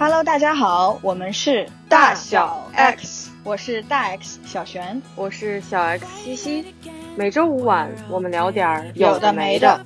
[0.00, 6.74] Hello，大家好，我们是大小 X，我是大 X 小璇，我是小 X 西西。
[7.16, 9.84] 每周五晚，我们聊点儿有的没的。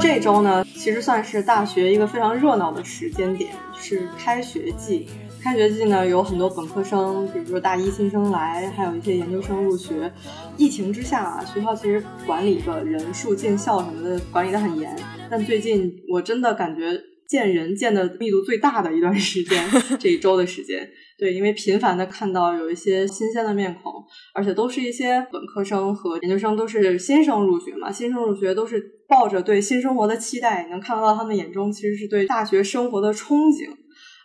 [0.00, 5.08] 这周呢，其实算是大学一个非常热闹的时间点，是开学季。
[5.46, 10.12] 开学季呢，有很多本科生，比如说大一新生来，还有一些研究生入学。
[10.56, 14.92] 疫情之下啊，学校其实管理的人数、进校什么的管理的很严。
[15.30, 19.64] 但最近我真的感觉见人见的密度最大的一段时间，
[20.00, 20.84] 这一周的时间。
[21.16, 23.92] 对，因为频繁的看到有一些新鲜的面孔，
[24.34, 27.92] 而且都是一些本科生和研究生，都是新生入学嘛。
[27.92, 33.70] 新生入学都是抱着对新生活的期待，能看到他们眼中其实是对大学生活的憧憬。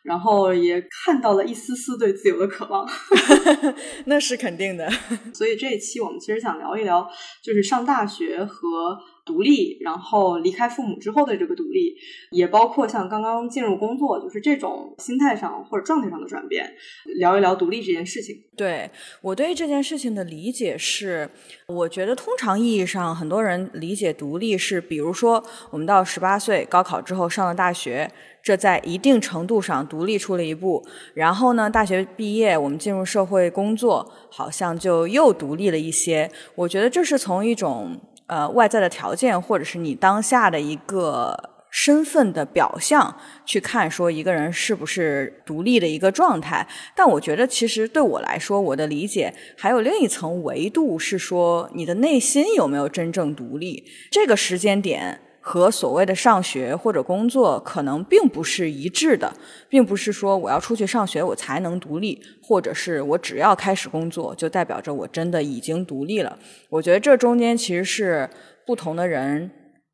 [0.04, 2.88] 然后也看到了一丝丝对自由的渴望，
[4.06, 4.90] 那是肯定的。
[5.34, 7.08] 所以这一期我们其实想聊一聊，
[7.44, 8.98] 就是上大学和
[9.32, 11.96] 独立，然后离开父母之后的这个独立，
[12.32, 16.74] 也包括像刚刚进入工作，就是这种心态上或者状态上的转变，
[17.18, 18.36] 聊一聊独立这件事情。
[18.58, 21.30] 对我对这件事情的理解是，
[21.68, 28.12] 我觉得通常意义上很多人理解独立是，比如说我们到十八岁高考之后上了大学。
[28.44, 36.28] 这在一定程度上独立出了一步，然后呢，大学毕业，我们进入社会工作，好像就又独立了一些。
[36.56, 46.68] 我觉得这是从一种呃外在的条件，或者是你当下的一个身份的表象去看，说一个人是不是独立的一个状态。
[46.96, 53.86] 但我觉得，其实对我来说，我的理解还有另一层维度，是说你的内心有没有真正独立。
[54.12, 55.22] 这个时间点。
[55.44, 59.34] 和所谓的上学或者工作可能并不是一致的，
[59.68, 66.38] 并不是说我要出去上学我才能独立，或者是我只要开始工作就代表着我真的已经独立了。
[66.70, 68.30] 我觉得这中间其实是
[68.68, 69.50] 不同的人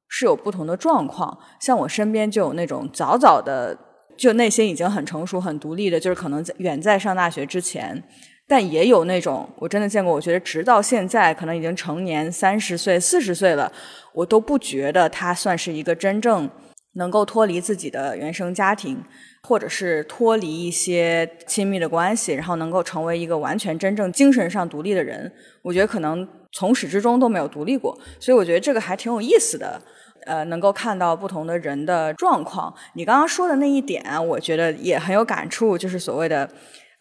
[0.10, 1.40] 是有不同的状况。
[1.62, 3.78] 像我身边就有那种早早的
[4.18, 8.04] 就内心已经很成熟、很独立的，就是可能在远在上大学之前。
[8.50, 13.70] 但也有那种我真的见过，我觉得直到现在可能已经成年三十岁、四十岁了，
[14.14, 16.50] 我都不觉得他算是一个真正
[16.94, 19.04] 能够脱离自己的原生家庭，
[19.44, 25.30] 或者是脱离一些亲密的关系，然后能够成为一个完全真正精神上独立的人。
[25.62, 29.82] 我觉得可能从始至终都没有独立过，所以我觉得这个还挺有意思的。
[30.26, 32.74] 呃，能够看到不同的人的状况。
[32.94, 36.50] 你刚刚说的那一点，我觉得也很有感触，就是所谓的。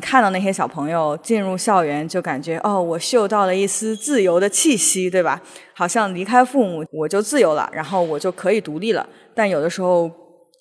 [0.03, 5.43] 看到那些小朋友进入校园，就感觉哦，我嗅到了一丝自由的气息，对吧？
[5.73, 9.09] 好像离开父母我就自由了，然后我就可以独立了。
[9.35, 10.11] 但有的时候，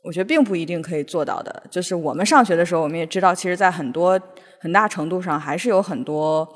[0.03, 1.63] 我觉得并不一定可以做到的。
[1.69, 4.19] 就是我们上学的时候，我们也知道，其实，在很多
[4.61, 6.47] 很大程度上，还是有很多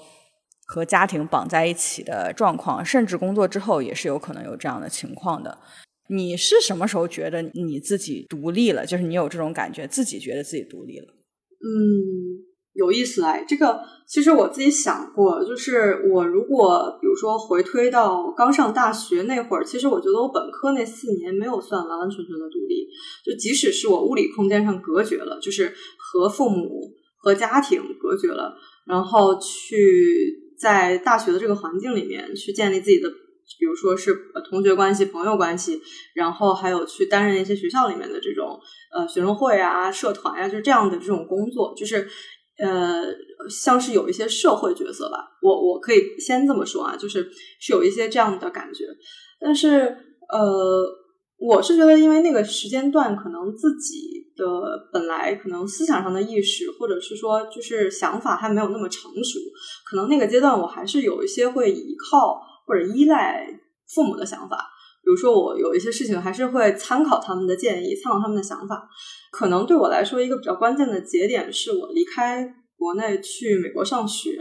[0.66, 5.58] 和家庭绑在一起的状况，甚至工作之后也是有可能有这样的情况的。
[6.08, 8.86] 你是什么时候觉得你自己独立了？
[8.86, 11.08] 就是你有这种感觉，自己觉得自己独立了？
[11.60, 12.49] 嗯。
[12.74, 22.88] 有意思哎，这个其实我自己想过，就是我如果比如说回推到刚上大学那会儿，其实我觉得我本科那四年没有算完完全全的独立，
[23.26, 33.10] 就即使是我物理空间上隔绝了，就是和父母和家庭隔绝了，然后去在大学的这个环境里面去建立自己的，
[33.60, 34.16] 比如说是
[34.50, 35.82] 同学关系、朋友关系，
[36.14, 38.60] 然后还有去担任一些学校里面的这种
[38.96, 42.08] 呃学生会啊、社团呀，就这样的这种工作，就是。
[42.60, 43.06] 呃，
[43.50, 48.84] 像是有一些社会角色吧，我我可以先这么说啊，就是是有一些这样的感觉，
[49.40, 49.96] 但是
[50.32, 50.86] 呃，
[51.40, 59.40] 我是觉得，因为那个时间段可能自己的本来可能思想上的意识，或者是说就是想法还没有那么成熟，
[59.90, 63.48] 可能那个阶段我还是有一些会依靠或者依赖
[63.88, 64.68] 父母的想法，
[65.10, 68.88] 比如说我有一些事情还是会参考他们的建议，参考他们的想法。
[69.32, 72.48] 可能对我来说，一个比较关键的节点是我离开
[72.78, 74.38] 国内去美国上学，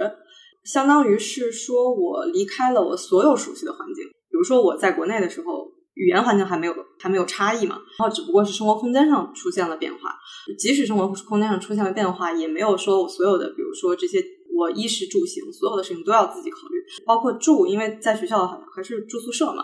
[0.65, 4.05] 相当于是说我离开了我所有熟悉的环境。
[4.05, 10.14] 比如说我在国内的时候，语言环境还没有还没有差异嘛，然后只不过是生活空间上出现了变化。
[10.59, 14.23] 即使生活空间上出现了变化，也没有说我所有的，比如说这些
[14.58, 19.62] 我衣食住行所有的事情都要自己考虑，包括住，因为在学校好像还是住宿舍嘛。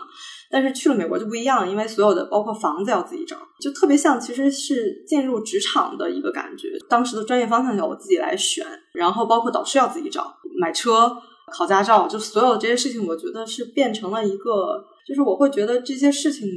[0.49, 6.69] 但是去了美国就不一样，因为所有的包括房子要自己找，就特别像其实是进入职场的一个感觉。
[6.87, 11.11] 当时的专业方向要我自己来选，然后包括导师要自己找，买车、
[11.51, 16.47] 考驾照，就所有这些事情，我觉得是变成了一个，就是我会觉得这些事情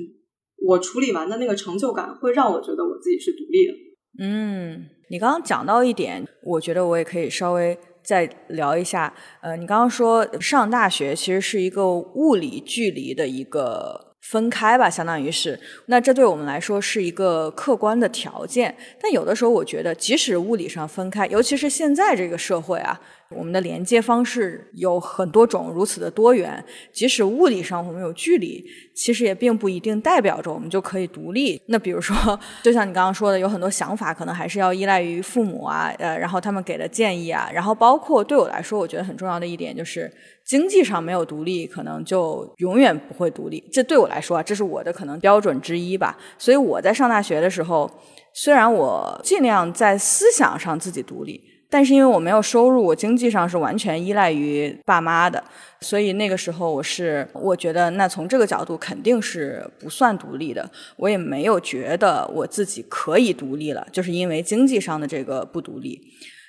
[0.64, 3.72] 我处理完的那个成就感，会让我觉得我自己是独立的。
[4.20, 7.76] 嗯，你刚刚讲到一点，我觉得我也可以稍微。
[8.08, 9.12] 再聊一下，
[9.42, 18.76] 呃，你刚刚说上大学其实是一个物理距离的一个分开吧，相当于是，那这对我们来说是一个客观的条件。
[19.00, 26.62] 但有的时候，我觉得即使物理上分开，尤其是现在这个社会啊，我们的连接方式有很多种，如此的多元。
[26.92, 28.62] 即使物理上我们有距离，
[28.94, 31.58] 其实也并不一定代表着我们就可以独立。
[31.68, 40.12] 那比如说， 就像你刚刚说的，有很多想法可能还是要依赖于父母啊，呃，然后他们给的建议啊，然后包括对我来说，我觉得很重要的一点就是。
[40.48, 43.62] 经济上没有独立，可能就永远不会独立。
[43.70, 46.16] 这对我来说啊，这是我的可能标准之一吧。
[46.38, 47.90] 所以我在上大学的时候，
[48.32, 55.44] 虽然我尽量在思想上自己独立，但是因为我没有收入，我经济上是完全依赖于爸妈的。
[55.82, 60.66] 所以那个时候，我是我觉得，那从这个角度肯定是不算独立的。
[60.96, 66.00] 我也没有觉得我自己可以独立了，就是因为经济上的这个不独立。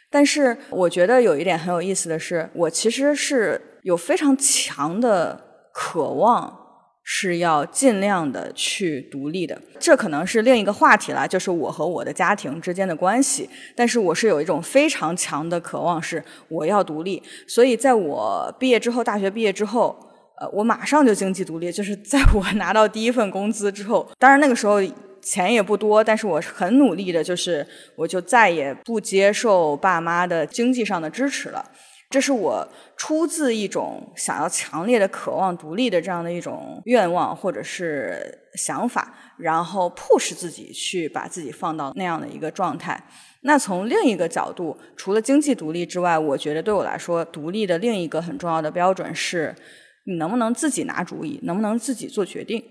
[0.09, 5.39] 但是我觉得有一点很有意思的是，我其实是有非常强的
[5.73, 6.57] 渴望，
[7.03, 9.59] 是要尽量的去独立的。
[9.79, 13.49] 这可能是另一个话题了，就是我和我的家庭之间的关系。
[13.75, 17.21] 但是我是有一种非常强的渴望，是我要独立。
[17.47, 19.97] 所以在我毕业之后，大学毕业之后，
[20.39, 24.09] 呃，我马上就经济独立，就是在我拿到第一份工资之后。
[24.17, 24.81] 当然那个时候。
[25.21, 27.67] 钱也不多，但是我很努力的，就是
[27.97, 31.63] 我就再也不接受爸妈的经济上的支持了。
[32.09, 32.67] 这是我
[32.97, 42.99] 出自一种想要强烈的渴望独立的这样的一种愿望或者是想法，然后迫使自己去把自己放到那样的一个状态。
[43.41, 49.55] 那从另一个角度，除了经济独立之外，我觉得对我来说，独立的另一个很重要的标准是，
[50.05, 52.63] 你能不能自己拿主意，能不能自己做决定。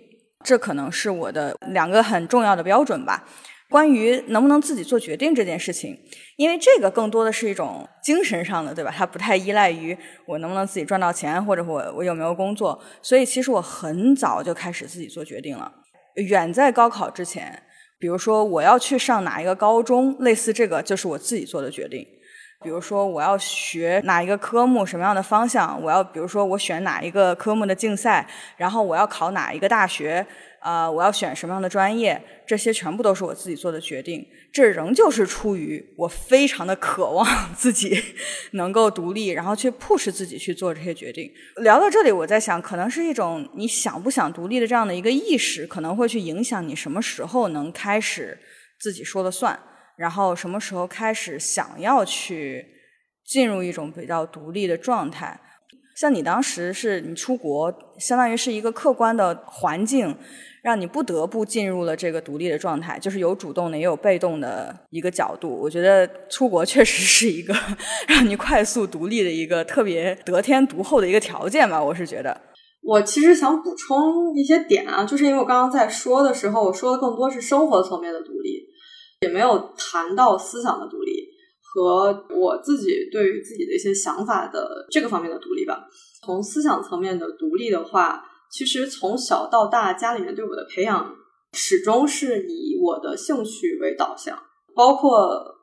[0.44, 3.25] 这可能是我的两个很重要的标准吧。
[3.70, 5.99] 关于能不能自己做决定这件事情，
[6.37, 8.93] 因为这个更多的是一种精神上的，对吧？
[8.97, 12.81] 它不太依赖于我能不能自己赚到钱，或者我我有没有工作。
[13.03, 15.70] 所以其实我很早就开始自己做决定了。
[16.17, 17.62] 远在高考之前，
[17.99, 22.06] 比如说我要去上哪一个高中，类似这个就是我自己做的决定。
[22.61, 25.81] 比如说我要学哪一个科目，什么样的方向？
[25.81, 28.26] 我要比如说我选哪一个科目的竞赛，
[28.56, 30.26] 然后我要考哪一个大学，
[30.69, 32.23] 啊，我要选什么样的专业？
[32.47, 34.23] 这些全部都是我自己做的决定。
[34.53, 37.26] 这仍旧是出于我非常的渴望
[37.56, 37.99] 自己
[38.53, 41.32] 能够独立，然后去迫使自己去做这些决定。
[41.62, 48.38] 聊到这里，我在想，可能是一种你想不想独立的这样的一个意识，可能会去影响你什么时候能开始
[48.79, 49.59] 自己说了算。
[49.97, 52.67] 然后什么时候开始想要去
[53.25, 55.41] 进入一种比较独立的状态？
[55.99, 60.15] 像你当时是你出国，相当于是一个客观的环境，
[60.62, 65.49] 让你不得不进入了这个独立的状态，就是有主动的也有被动的一个角度。
[65.61, 67.53] 我觉得出国确实是一个
[68.06, 71.83] 让你快速独立的一个特别得天独厚的一个条件吧。
[71.83, 72.41] 我是觉得，
[72.81, 78.69] 我其实想补充一些点啊，就是因为我刚刚在说的时候，我说的更多是生活层面的独立。
[79.23, 81.28] 也没有谈到思想的独立
[81.79, 85.87] 和我自己对于自己的一些想法的这个方面的独立吧。
[86.25, 91.15] 从思想层面的独立的话，其实从小到大家里面对我的培养
[91.53, 94.37] 始终是以我的兴趣为导向，
[94.75, 95.55] 包括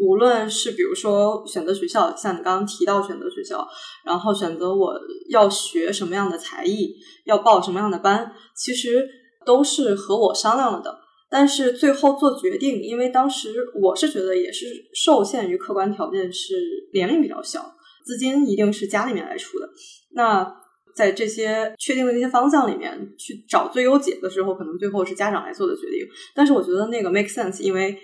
[0.00, 3.68] 无论是比如说选择学校，像你刚刚提到选择学校，
[4.04, 4.94] 然后选择我
[5.28, 6.94] 要学什么样的才艺，
[7.26, 9.06] 要报什么样的班，其实
[9.44, 10.98] 都是和我商量了的。
[11.30, 16.54] 但是最后做决定，因为当时我是觉得也是受限于客观条件，是
[16.92, 17.72] 年龄比较小，
[18.04, 19.70] 资金一定是家里面来出的。
[20.12, 20.56] 那
[20.96, 26.04] 在这些确定的这些方向里面去找最优解的时候，可能最后是家长来做的决定。
[26.34, 27.96] 但是我觉得那个 make sense，因为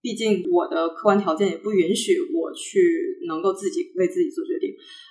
[0.00, 2.80] 毕竟我的客观条件也不允许我去
[3.28, 4.70] 能够自己为自己做决定。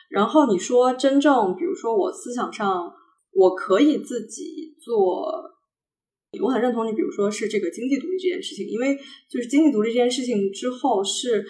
[0.09, 2.91] 然后你说真正，比如说我思想上
[3.33, 5.51] 我可以自己做。
[6.39, 8.97] 我很认同你，比如说是这个经济独立这件事情，因为
[9.29, 11.41] 就是经济独立这件事情之后，是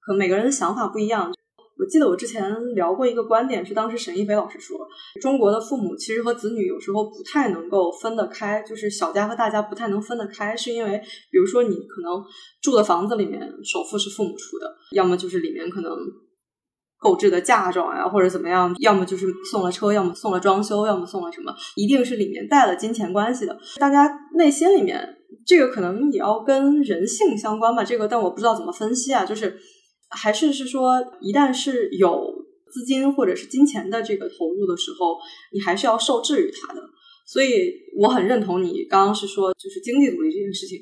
[0.00, 1.30] 可能每个人的想法不一样。
[1.78, 4.78] 我记得我之前聊过一个观点，是当时沈一飞老师说，
[5.20, 10.98] 中国的父母其实和子女有时候不太能够分得开，就是小家和大家不太能分得开，是因为
[11.30, 12.24] 比如说你可能
[12.62, 15.92] 住的房子里面首付是父母出的，要么就是里面可能。
[17.00, 23.58] 购置的嫁妆呀，或者怎么样，要么就是送了车，要么送了装修，要么送了什么，一定是里面带了金钱关系的。
[23.78, 25.16] 大家内心里面，
[25.46, 27.82] 这个可能也要跟人性相关吧。
[27.82, 29.24] 这个，但我不知道怎么分析啊。
[29.24, 29.58] 就是
[30.10, 32.34] 还是是说，一旦是有
[32.70, 35.16] 资金或者是金钱的这个投入的时候，
[35.54, 36.82] 你还是要受制于它的。
[37.26, 40.78] 所以我很认同你刚刚是说，就是经济独立这件事情。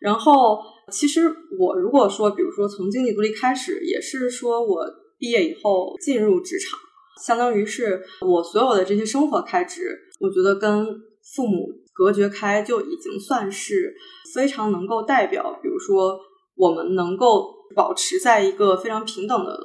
[0.00, 0.58] 然后，
[0.90, 4.86] 其实我如果说，比如说从经济独立开始，也是说我。
[5.22, 6.76] 毕业以后进入职场，
[7.24, 10.84] 相当于是我所有的这些生活开支，我觉得跟
[11.32, 13.94] 父母隔绝开，就已经算是
[14.34, 16.18] 非常能够代表，比如说
[16.56, 19.56] 我们能够保持在一个非常平等的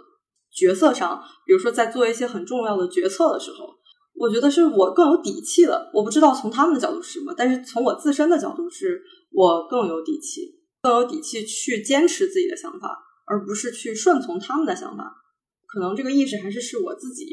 [0.54, 3.68] 角色上，比如说在做一些很重要的决策的时候，
[4.14, 5.90] 我觉得是我更有底气了。
[5.92, 12.96] 我不知道从他们的角度是什么，但是从我自身的角度，是我更有底气，更有底气去坚持自己的想法，
[13.26, 15.24] 而不是去顺从他们的想法。
[15.67, 17.25] 可能这个意识还是是我自己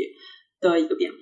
[0.60, 1.18] 的一个变化。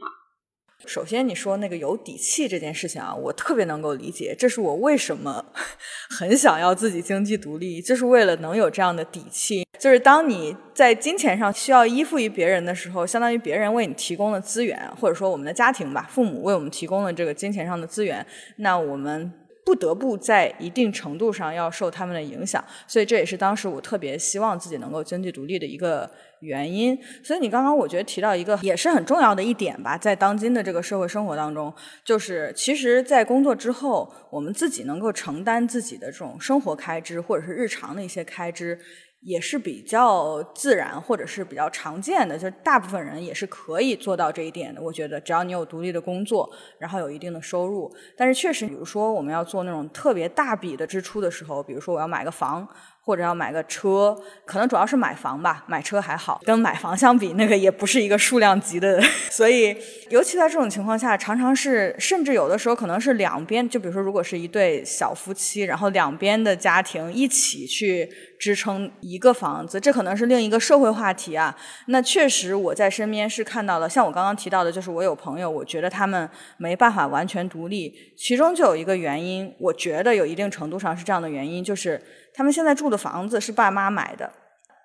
[0.85, 4.35] 首先，你说那个有底气这件事情啊，我特别能够理解。
[4.37, 5.45] 这是我为什么
[6.11, 9.65] 很想要自己经济独立，就是为了能有这样的底气。
[9.79, 18.27] 就是当你在金钱上需要依附于别人的时候，相当于别人为你提供了资源，或者说我们的家庭吧，父母为我们提供了这个金钱上的资源，
[18.57, 19.33] 那我们。
[19.65, 26.99] 不得不在一定程度上要受他们的影响，所以这也是当时我特别希望自己能够经济独立的一个原因。
[27.23, 31.73] 所以你刚刚我觉得提到一个也是很重要的一点吧，在当今的这个社会生活当中，
[32.05, 38.79] 就是其实，在工作之后，我们自己能够承担自己的这种生活开支或者是日常的一些开支。
[39.23, 44.83] 也是比较自然，或者是比较常见的，就是大部分人也是可以做到这一点的。
[44.83, 52.69] 我觉得，只要你有独立的工作，然后有一定的收入，但是确实，比如说我们要做那种特别大笔的支出的时候，比如说我要买个房。
[53.05, 54.17] 或者要买个车，
[54.47, 59.03] 可能主要是买房吧，买车还好，跟买房相比，那个也不是一个数量级的。
[59.29, 59.77] 所以，
[60.09, 71.57] 尤其在这种情况下，常常是，甚至有的时候可能是两边，就比如说，如果是一对小夫妻，然后两边的家庭一起去支撑一个房子，这可能是另一个社会话题啊。
[71.87, 82.01] 那确实，我在身边是看到了，像我刚刚提到的，就是我有朋友，我觉得他们没办法完全独立，其中就有一个原因，我觉得有一定程度上是这样的原因，就是。
[82.35, 84.33] 他们现在住的房子是爸妈买的，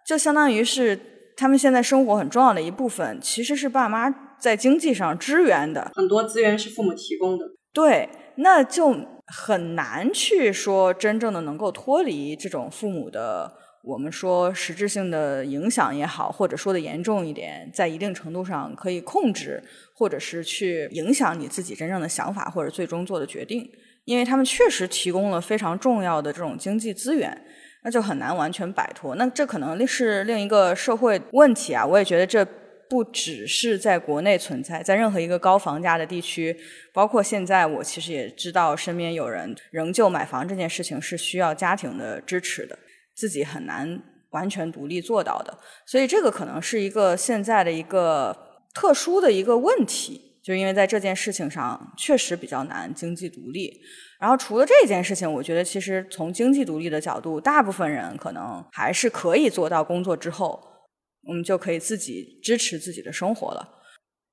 [0.05, 0.99] 就相当于是
[1.35, 5.91] 他们现在生活很重要的一部分，其实是爸妈在经济上支援的。
[5.95, 7.45] 很多资源是父母提供的。
[7.73, 8.95] 对，那就
[9.27, 19.63] 很难去说真正的能够脱离这种父母的，我们说实质性的影响也好，或者说的严重一点，在一定程度上可以控制，
[19.95, 23.69] 或者是去影响你自己真正的想法或者最终做的决定。
[24.07, 27.45] 因为他们确实提供了非常重要的这种经济资源，
[27.83, 29.15] 那就很难完全摆脱。
[29.15, 31.85] 那这可能是另一个社会问题啊！
[31.85, 32.47] 我也觉得这
[32.89, 36.57] 不只是在国内存在，在任何一个高房价的地区，
[36.93, 42.79] 包括现在，我其实也知道身边有人仍旧买房这件事情是需要家庭的支持的，
[43.13, 45.53] 自己很难完全独立做到的。
[45.85, 48.33] 所以这个可能是一个现在的一个
[48.73, 50.26] 特殊的一个问题。
[50.47, 53.81] 就因为在这件事情上确实比较难经济独立，
[54.17, 60.57] 然后除了这件事情，我觉得其实从经济独立的角度，大部分人可能还是可以做到工作之后，
[61.27, 63.81] 我们就可以自己支持自己的生活了。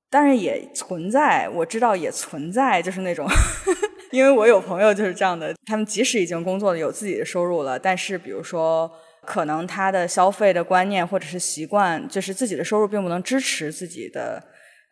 [0.09, 3.27] 但是也存在，我知道也存在，就是那种，
[4.13, 8.89] 因为我有朋友就是这样的，他们即使已经工作了，有自己的收入了，但是比如说
[9.25, 14.41] 可能他的消费的观念或者是习惯，就是自己的收入并不能支持自己的。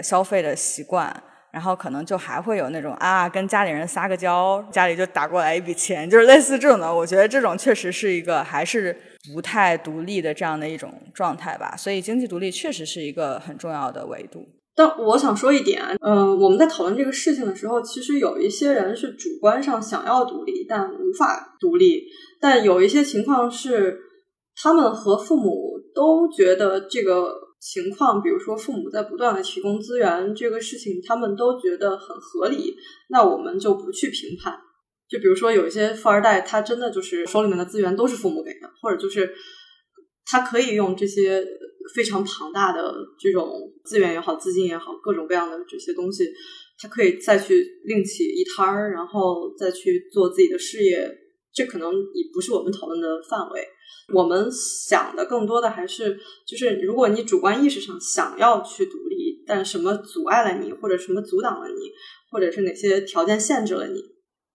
[0.03, 6.93] 消费的习惯，然后可能就还会有那种啊，跟家里人撒个娇，家里就打过来一笔钱，就是类似这种的。
[6.93, 8.95] 我觉得这种确实是一个还是
[9.33, 11.75] 不太独立的这样的一种状态吧。
[11.77, 14.45] 所以经济独立确实是一个很重要的维度。
[14.75, 22.05] 但我想说一点，嗯，我们在讨论这个事情的时候，其实有一些人是主观上想要独立，但无法独立；
[22.41, 23.99] 但有一些情况是，
[24.55, 27.42] 他们和父母都觉得这个。
[27.63, 32.75] 情况，比如说父母在不断的提供资源，这个事情他们都觉得很合理，
[33.09, 34.59] 那我们就不去评判。
[35.07, 39.33] 就比如说有一些富二代，他真的就是手里面的资源都是父母给的，或者就是
[40.25, 41.41] 他可以用这些
[41.95, 43.49] 非常庞大的这种
[43.85, 46.25] 资源也好、资金也好、各种各样的这些东西，
[46.77, 51.09] 他可以再去另起一摊儿，然后再去做自己的事业。
[51.53, 53.65] 这可能也不是我们讨论的范围。
[54.13, 61.91] 我们想的更多的还是，就是如果你主观意识上想要去独立，但什么阻碍了你，或者什么阻挡了你，
[62.31, 64.01] 或者是哪些条件限制了你？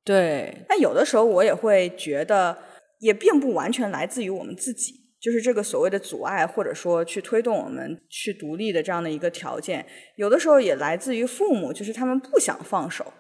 [0.05, 2.57] 对，那有的时候我也会觉得，
[3.01, 13.13] 也并不完全来自于我们自己，就是这个所谓的阻碍，或者说去推动我们去独立的这样的一个条件，有的时候也来自于父母，就是他们不想放手，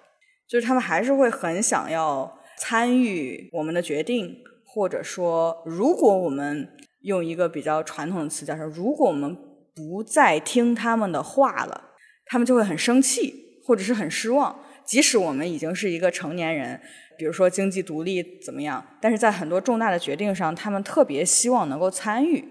[0.49, 4.37] 就是他们还是会很想要参与我们的决定。
[4.78, 6.68] 或者说，如果我们
[7.00, 9.37] 用一个比较传统的词叫说，如果我们
[9.75, 13.35] 不再听他们的话了，他们就会很生气，
[13.66, 14.56] 或者是很失望。
[14.87, 16.80] 即使我们已经是一个成年人，
[17.18, 22.44] 比如说经济独立怎么样，但是在很多重大的决定上，他们特别希望能够参与。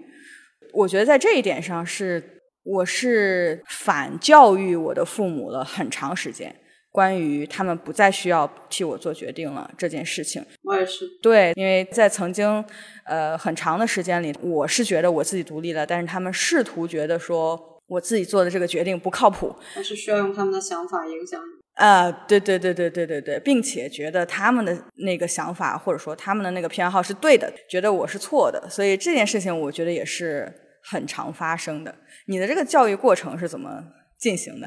[0.74, 6.54] 我觉得在这一点上，是我是反教育我的父母了很长时间。
[6.98, 10.44] 关于他们不再需要替我做决定了这件事情。
[10.64, 12.64] 我也是，对，因为在曾经
[13.04, 21.58] 呃很长的时间里，我是觉得我自己独立了，但是他们试图觉得说我自己做的这个决定不靠谱，还是需要用他们的想法影响你。
[21.74, 30.52] 啊，对对对对对对对，并且觉得他们的那个想法或者说他们的那个偏好是对的，觉得我是错的，所以这件事情我觉得也是
[30.82, 31.94] 很常发生的。
[32.26, 33.84] 你的这个教育过程是怎么
[34.18, 34.66] 进行的？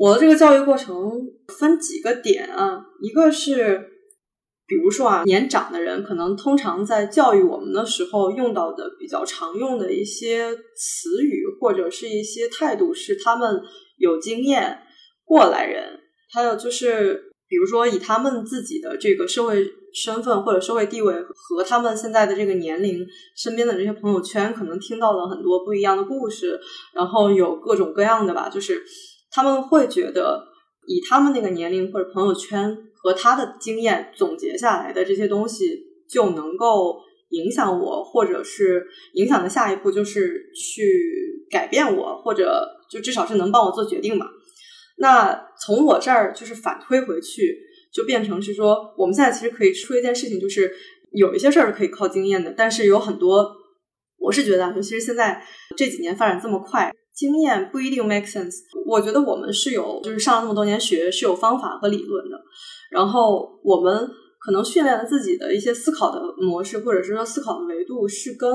[0.00, 0.96] 我的这个教育过程
[1.48, 3.90] 分几个点啊，一个是，
[4.66, 13.60] 比如说啊，年长的人可能通常在教育我们的时候用到的比较常用的一些词语或者是一些态度，是他们
[13.98, 14.78] 有经验
[15.22, 16.00] 过来人。
[16.32, 26.58] 还有就是，比如说以他们自己的这个社会身份或者社会地位和他们现在的这个年龄，身边的这些朋友圈，可能听到了很多不一样的故事，
[26.94, 28.82] 然后有各种各样的吧，就是
[29.30, 30.44] 他们会觉得
[30.86, 44.26] 以他们那个年龄或者朋友圈和他的经验总结下来的这些东西，就能够影响我，或者是影响的下一步就是去改变我，或者就至少是能帮我做决定吧。
[44.98, 47.56] 那从我这儿就是反推回去，
[47.92, 50.70] 就变成是说，我们现在其实可以说一件事情，就是
[51.12, 53.50] 有一些事儿是可以靠经验的，但是有很多，
[54.18, 55.42] 我是觉得，尤其是现在
[55.76, 58.56] 这几年发展这么快，经验不一定 make sense。
[58.86, 62.40] 我觉得我们是有，就是上了那么多年学，是有方法和理论的，
[62.90, 64.08] 然后我们
[64.38, 68.50] 可能训练了自己的一些思考的模式，或者是说思考的维度是跟。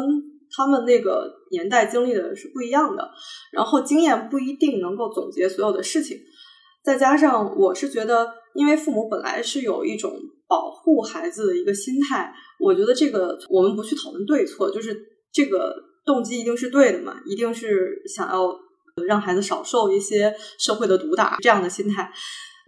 [0.57, 3.11] 他们那个年代经历的是不一样的，
[3.51, 6.17] 然后经验不一定能够总结所有的事情。
[6.83, 10.13] 再加上，我是觉得，因为父母本来是有一种
[10.47, 14.95] 保护孩子的一个心态，我觉得这个我们不去讨论对错，就是
[15.33, 18.57] 这个动机一定是对的嘛，一定是想要
[19.07, 22.11] 让孩子少受一些社会的毒打这样的心态。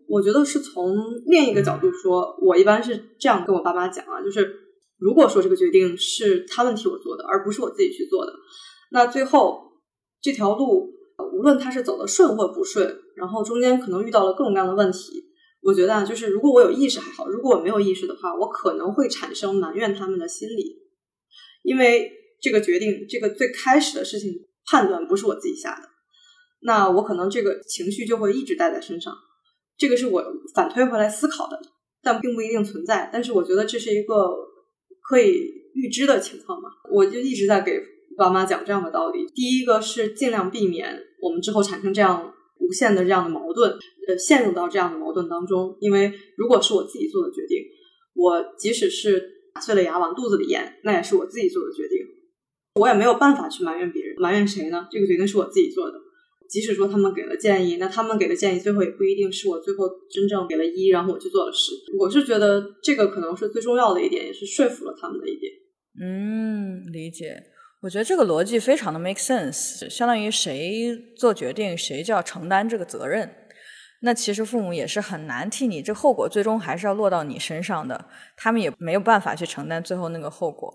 [0.09, 4.63] 我觉得是从另一个角度说，我一般是这样跟我爸妈讲啊，就是。
[4.99, 8.33] 如果说这个决定是他们替我做的，而不是我自己去做的，
[8.89, 9.61] 那最后
[10.19, 10.89] 这条路
[11.35, 15.23] 无论他是走的顺或不顺，然后中间可能遇到了各种各样的问题，
[15.61, 20.79] 我觉得啊，就是如果我有意识还好，如果我没有意识的话，我可能会产生埋怨他们的心理，
[21.61, 24.31] 因为这个决定，这个最开始的事情
[24.65, 25.87] 判断不是我自己下的，
[26.61, 29.13] 那我可能这个情绪就会一直带在身上，
[29.77, 30.23] 这个是我
[30.53, 31.59] 反推回来思考的，
[32.01, 34.45] 但并不一定存在，但是我觉得这是一个。
[35.09, 35.39] 可以
[35.73, 36.67] 预知的情况嘛？
[36.91, 37.79] 我就一直在给
[38.17, 39.25] 爸妈讲这样的道理。
[39.33, 43.71] 第一个是尽量避免我们之后产生这样无限的这样的矛盾，
[44.05, 45.77] 呃，陷入到这样的矛盾当中。
[45.79, 47.63] 因为如果是我自己做的决定，
[48.15, 51.99] 我即使是打碎了牙往肚子里咽，那也是我自己做的决定，
[52.77, 54.15] 我也没有办法去埋怨别人。
[54.19, 54.87] 埋怨谁呢？
[54.91, 55.97] 这个决定是我自己做的。
[56.49, 61.73] 即使说他们给了建议，那他们给的建议最后也不一定是我最后真正给了一，然后我去做了十。
[61.99, 65.51] 我是觉得这个可能是最重要的一点，也是说服了他们的一点。
[65.99, 67.43] 嗯，理解。
[67.81, 73.29] 我觉得这个逻辑非常的 make sense，相当于谁做决定，谁就要承担这个责任。
[74.01, 78.05] 那其实父母也是很难替你，这后果最终还是要落到你身上的，
[78.37, 80.73] 他们也没有办法去承担最后那个后果。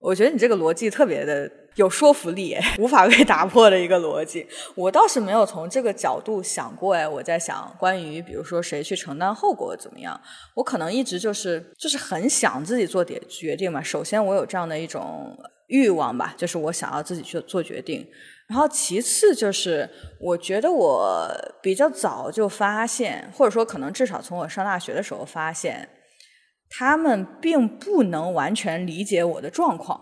[0.00, 4.46] 我觉得你这个逻辑特别的有说服力， 无法被打破的一个逻辑。
[4.74, 10.18] 我倒是没有从这个角度想过，哎，我在想关于比如说谁去承担后果怎么样，
[10.54, 13.82] 我可能一直就是就是很想自己做点决定嘛。
[13.82, 15.36] 首先我有这样的一种
[15.66, 18.08] 欲望吧，就是我想要自己去做决定。
[18.48, 21.28] 然后其次就是我觉得我
[21.62, 25.86] 比较早就发现，或者说可能至少从我上大学的时候发现。
[26.70, 30.00] 他们并不能完全理解我的状况。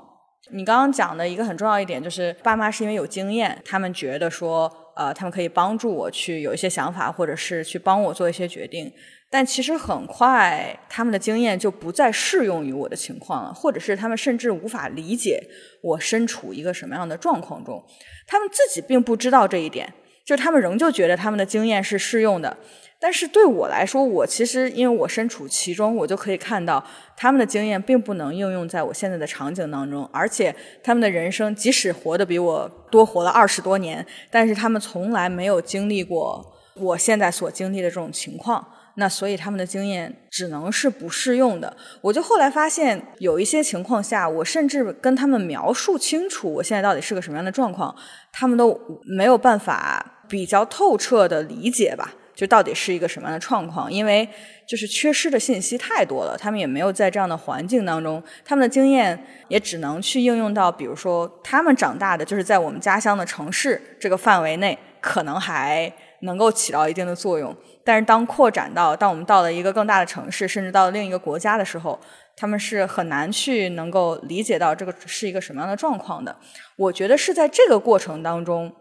[0.53, 8.91] 你刚刚讲的一个很重要一点就是，爸妈是因为有经验，他们觉得说，呃，他们可以帮助我去有一些想法，或者是去帮我做一些决定。
[9.31, 15.43] 但其实很快，他们的经验就不再适用于我的情况了，或者是他们甚至无法理解
[15.83, 17.85] 我身处一个什么样的状况中。
[18.27, 19.93] 他们自己并不知道这一点，
[20.25, 22.57] 就是他们仍旧觉得他们的经验是适用的。
[23.01, 26.85] 但是对我来说，我其实因为我身处其中，我就可以看到
[27.17, 41.77] 他们的经验并不能应用在我现在的场景当中，而且他们的人生即使活得比我多活了二十多年，但是他们从来没有经历过我现在所经历的这种情况，那所以他们的经验只能是不适用的。
[42.01, 47.95] 我就后来发现，有一些情况下，我甚至跟他们描述清楚我现在到底是个什么样的状况，
[48.33, 52.13] 他们都没有办法比较透彻的理解吧。
[52.39, 53.93] 就到底是一个什么样的状况？
[53.93, 54.27] 因为
[54.65, 67.53] 就是缺失的信息太多了，他们也没有在这样的环境当中，他们的经验也只能去应用到，比如说他们长大的就是在我们家乡的城市这个范围内，可能还能够起到一定的作用。
[67.85, 71.99] 但是当扩展到当我们到了一个更大的城市，甚至到了另一个国家的时候，
[72.37, 76.37] 他们是很难去能够理解到这个是一个什么样的状况的。
[76.77, 78.73] 我觉得是在这个过程当中，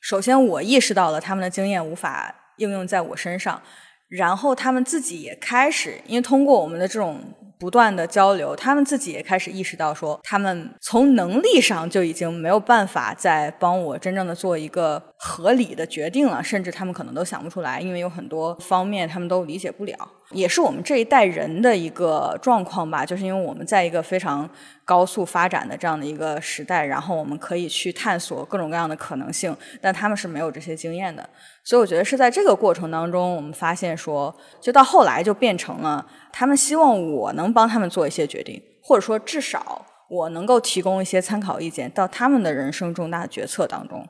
[0.00, 3.60] 首先我意识到了他们的经验无法应用在我身上，
[4.08, 7.20] 然后他们自己也开始，因为通过我们的这种。
[7.62, 19.96] 不断的交流，他们自己也开始意识到，说他们从能力上就已经没有办法再帮我真正的做一个合理的决定了，甚至他们可能都想不出来，因为有很多方面他们都理解不了。
[20.32, 24.48] 也是我们这一代人的一个状况吧，就是因为我们在一个非常
[24.84, 31.28] 高速发展的这样的一个时代，然后我们可以去探索各种各样的可能性，但他们是没有这些经验的。
[31.62, 44.06] 所以我觉得是在这个过程当中，我们发现说，就到后来就变成了他们希望我能帮他们做一些决定，或者说至少我能够提供一些参考意见到他们的人生重大决策当中。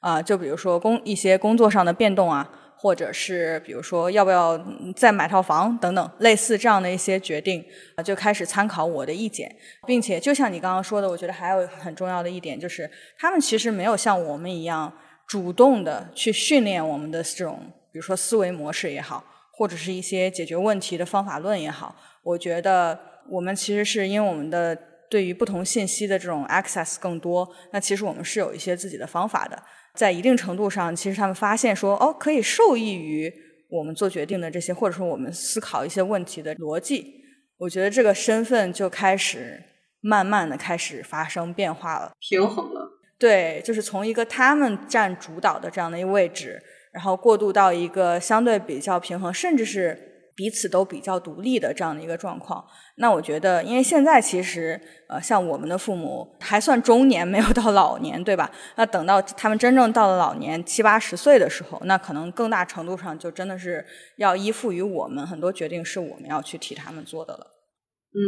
[0.00, 2.48] 啊，就比如说工一些工作上的变动啊。
[2.76, 4.58] 或者是比如说要不要
[4.94, 7.64] 再买套房等等，类似这样的一些决定
[7.96, 9.54] 啊，就开始参考我的意见，
[9.86, 14.92] 并且就像你刚刚说的，我觉得还有很重要的一点就是，他们其实没有像我们一样
[15.26, 17.58] 主动的去训练我们的这种，
[17.90, 21.96] 比如说思维模式也好，或者是一些解决问题的方法论也好。
[22.22, 22.98] 我觉得
[23.30, 24.76] 我们其实是因为我们的
[25.08, 29.62] 对于不同信息的这种 access 更多，那其实我们是有一些自己的方法的。
[29.94, 33.32] 在一定程度上，其实他们发现说，哦，可以受益于
[33.68, 37.22] 我们做决定的这些，或者说我们思考一些问题的逻辑。
[37.58, 39.62] 我觉得这个身份就开始
[40.00, 43.00] 慢慢的开始发生变化了，平衡了。
[43.18, 46.60] 对，就是从一个他们占主导的这样的一个位置，
[46.92, 50.10] 然后过渡到一个相对比较平衡，甚至是。
[50.36, 52.64] 彼此都比较独立的这样的一个状况，
[52.96, 58.50] 那我觉得，因为现在其实，呃，像我们的父母还算中年，没有到老年，对吧？
[58.74, 67.46] 那等到他们真正到了老年七八十岁的时候，那可能更大程度上就真的是要依附于我们，很多决定是我们要去替他们做的了。
[68.12, 68.18] 嗯，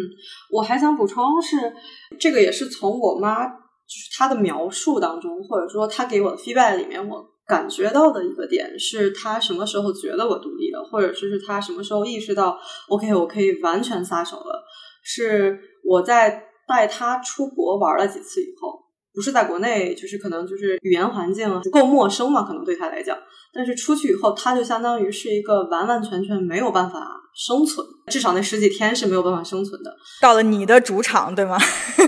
[0.53, 1.75] 我还想补充是，
[2.21, 3.55] 这个也是从我妈就
[3.89, 7.36] 是她的描述当中，或者说她给我的 feedback 里面，我。
[7.47, 14.65] 感觉到的一个点是他什么时候觉得我独立了，或者就是他什么时候意识到 OK 我可以完全撒手了。
[15.03, 18.77] 是我在带他出国玩了几次以后，
[19.15, 23.17] 不是在国内，就是可能就是语言环境不够陌生嘛，可能对他来讲。
[23.55, 29.97] 但是出去以后，他就相当于是一个完完全全没有办法生存，至少那十几天是没有办法生存的。
[30.21, 31.57] 到了你的主场，对吗？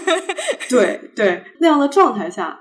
[0.68, 2.59] 对对，那样的状态下。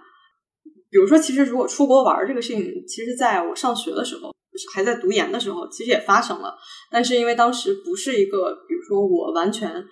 [0.90, 4.34] 比如说，其实如果出国玩这个事情，其实在我上学的时候，
[4.74, 6.56] 还在读研的时候，其实也发生了。
[6.90, 9.86] 但是因为当时不是一个，比如说我完全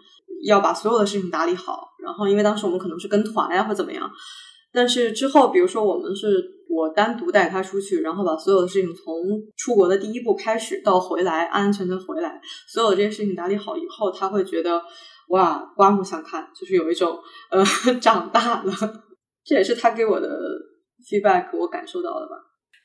[0.45, 4.09] 要把所有的事情打理好，然后因为当时我们可能是跟团呀或怎么样。
[4.71, 6.27] 但是之后，比如说我们是
[6.69, 9.15] 我单独带他出去，然后把所有的事情从
[9.55, 14.81] 出国的第一步开始到回来安安全全回来，所有这些事情打理好以后，他会觉得
[15.29, 17.17] 哇，刮目相看，就是有一种
[17.51, 17.63] 呃
[18.01, 18.73] 长大了。
[19.45, 20.27] 这也是他给我的。
[21.07, 22.35] Feedback 我感受到了吧？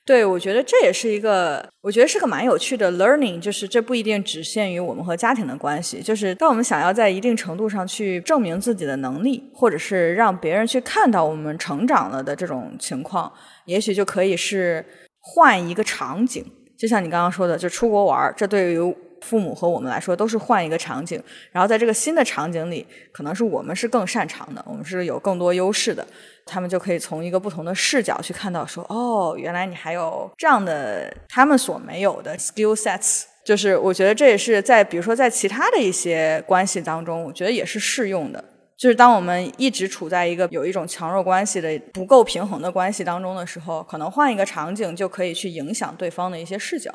[0.06, 3.40] 对，我觉得这也是一个，我觉得是个蛮有趣的 learning。
[3.40, 6.00] 就是这不一定只限于我们和家庭的关系。
[6.02, 13.32] 就是当我们想要在一定程度上去证明自己的能力，或者是让别人去看到我们成长了的这种情况，
[13.66, 14.84] 也许就可以是
[15.20, 16.44] 换一个场景。
[16.76, 21.22] 就像你刚刚说的，就出国玩，这对于父母和我们来说都是换一个场景。
[21.52, 26.06] 然后在这个新的场景里，可能是我们是更擅长的，我们是有更多优势的。
[26.46, 33.24] 他们就可以从一个不同的视角去看到，说哦，原来你还有这样的他们所没有的 skill sets。
[33.44, 38.44] 就是我觉得这也是在比如说在其他的一些关系当中，我觉得也是适用的。
[38.76, 46.92] 就是当我们一直处在一个有一种强弱关系的不够平衡的关系当中的时候，可能换一个场景就可以去影响对方的一些视角。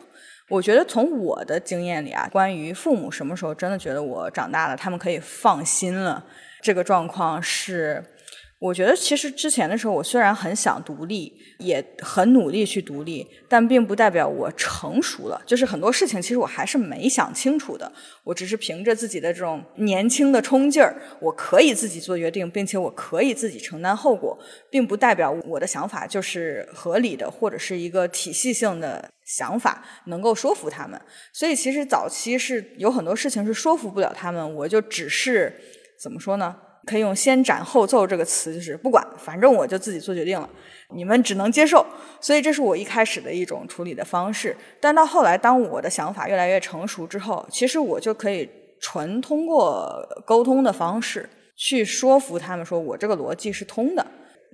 [0.49, 6.23] 我觉得从我的经验里啊，关于父母什么时候真的觉得我长大了，他们可以放心了，
[6.62, 8.03] 这个状况是。
[8.65, 15.39] 我觉得其实之前的时候，我虽然很想独立，也很努力去独立，但并不代表我成熟了。
[15.45, 17.91] 就是很多事情，其实我还是没想清楚的。
[18.23, 24.36] 我只是凭着自己的这种年轻的冲劲儿，我可以自己做决定，并且我可以自己承担后果，
[24.71, 30.99] 并不代表我的想法就是合理的，或者是一个体系性的想法能够说服他们。
[31.32, 35.56] 所以其实早期是有很多事情是说服不了他们，我就只是
[36.01, 36.56] 怎么说呢？
[36.86, 40.50] 可以用“先斩后奏”这个词，就是不管，反正我就自己做决定了，
[40.93, 41.86] 你们只能接受。
[42.21, 44.56] 所以这是我一开始的一种处理的方式。
[44.80, 54.06] 但到后来，当我的想法越来越成熟之后，其实我就可以纯通过沟通的方式去说服他们，说我这个逻辑是通的。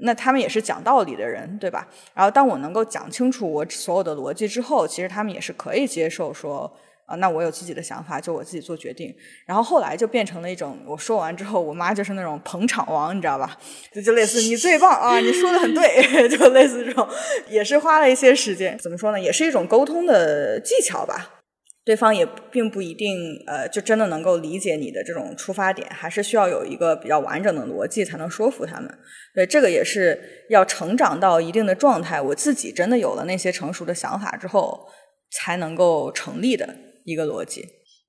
[0.03, 1.87] 那他们也是讲道理的人，对吧？
[2.13, 6.71] 然后当我能够讲清楚我所有的逻辑之后，其实他们也是可以接受说。
[7.11, 9.13] 啊，那我有自己的想法，就我自己做决定。
[9.45, 13.57] 然后后来就变成了一种，我说完之后，我妈就是那种捧场王，你知道吧？
[13.93, 17.07] 就就类似你最棒啊，你说的很对， 就类似这种，
[17.49, 18.77] 也是花了一些时间。
[18.77, 19.19] 怎么说呢？
[19.19, 21.37] 也是一种沟通的技巧吧。
[21.83, 28.99] 对方也并不一定呃，就真的能够理解你的这种出发点，还是需要有一个比较完整的逻辑才能说服他们。
[29.33, 34.87] 对，这个也是要成长到一定的状态，我自己真的有了那些成熟的想法之后，
[35.31, 36.69] 才能够成立的。
[37.05, 37.61] 一个逻辑，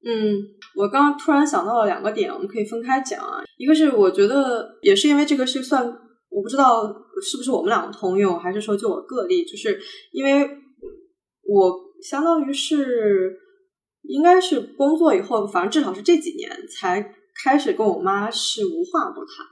[0.04, 0.36] 嗯，
[0.76, 3.42] 我刚刚突然想到了两个点，我们可以分开讲啊。
[3.56, 5.84] 一个是我觉得也是因为这个是算，
[6.28, 6.82] 我不知道
[7.22, 9.80] 是不是我们两个通用，还是说就我个例，就是
[10.12, 10.48] 因为
[11.42, 13.36] 我相当于是
[14.02, 19.46] 应该是工作以后，反正至少是这几年才开始跟我妈是无话不谈，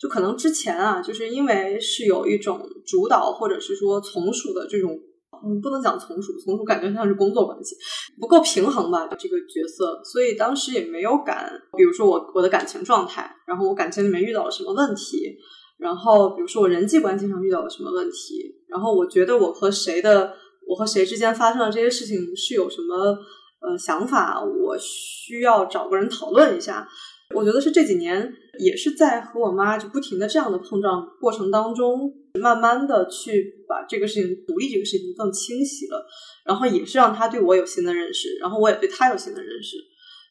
[0.00, 4.96] 就可能之前啊，就是因为是有一种主导或者是说从属的这种。
[5.44, 7.76] 嗯，不能讲从属，从属感觉像是工作关系，
[8.20, 9.06] 不够平衡吧？
[9.18, 15.36] 这个角色，所以当时也没有敢，比如说我我的感情状态，然后我感情里面遇到了什么问题，
[15.78, 20.32] 然后比如说我人际关系上遇到了什么问题，然后我觉得我和谁的，
[20.66, 23.18] 我和谁之间发生的这些事情是有什么
[23.60, 26.86] 呃想法，我需要找个人讨论一下。
[27.34, 32.12] 我觉得是这几年也是在和我妈就不停的这样的碰撞过程当中。
[32.36, 36.06] 慢慢的去把这个事情独立这个事情更清晰了，
[36.44, 39.76] 然后也是让他对我有新的认识，然后我也对他有新的认识，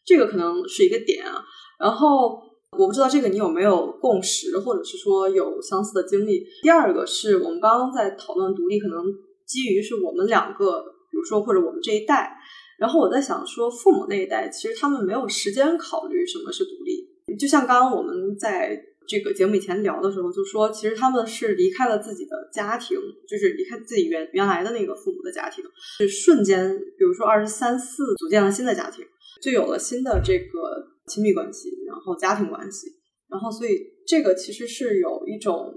[0.05, 1.43] 这个可能是一个点啊。
[1.79, 2.41] 然后
[2.77, 6.45] 我不知道这个你有没有共识，或者是说有相似的经历。
[6.61, 9.03] 第二个是我们刚刚在讨论独立，可能
[9.45, 12.35] 基于是我们两个，比如说或者我们这一代，
[12.79, 18.79] 然后我在想说父母那一代其实他们没有时间考虑什么是独立，就像刚刚我们在。
[19.07, 25.63] 这个节目以前聊的时候就说，其实他们是离开了自己的家庭，就是离开自己原原来的那个父母的家庭，
[25.97, 29.05] 是瞬间，比如说二十三四组建了新的家庭，
[29.41, 32.87] 就有了新的这个亲密关系，然后家庭关系，
[33.29, 35.73] 然后所以这个其实是有一种，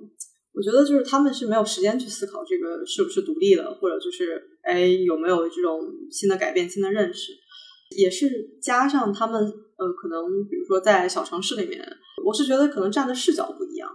[0.55, 7.33] 我觉得就是他们是没有时间去思考这个是不是独立了，或者就是哎有没有这种新的改变、新的认识，
[7.97, 11.87] 也是加上他们呃可能比如说在小城市里面。
[12.29, 13.89] 我是觉得可能站的视角不一样，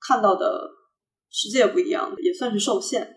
[0.00, 0.70] 看到的
[1.30, 3.16] 世界不一样，也算是受限。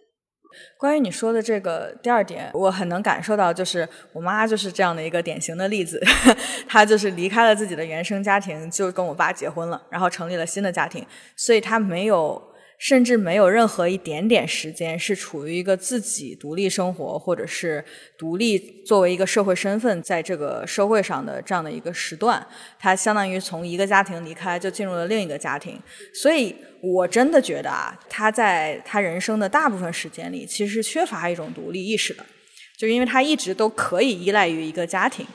[0.77, 5.99] 关于你说的这个第二点，我很能感受到，就是我妈就是这样的一个典型的例子，
[6.69, 11.03] 她就是离开了自己的原生家庭，就跟我爸结婚了，然后成立了新的家庭，
[11.35, 12.52] 所以她没有。
[12.83, 17.81] 甚至没有任何一点点时间是处于一个自己独立生活，或者是
[18.17, 22.45] 独立作为一个社会身份在这个社会上的这样的一个时段。
[22.77, 25.81] 他相当于从一个家庭离开，就进入了另一个家庭。
[26.13, 32.25] 所以我真的觉得啊，他在他人生的大部分时间里，其实是缺乏一种独立意识的，
[32.77, 35.25] 就因为他一直都可以依赖于一个家庭，